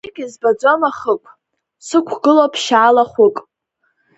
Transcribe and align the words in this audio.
Зных 0.03 0.17
избаӡом 0.25 0.81
ахықә, 0.89 1.29
сықәгылоуп 1.87 2.53
ԥшьаала 2.55 3.03
хәык. 3.11 3.37